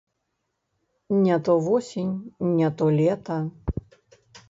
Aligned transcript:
Не 1.25 1.37
то 1.45 1.55
восень, 1.67 2.19
не 2.39 2.71
то 2.77 2.85
лета. 2.89 3.37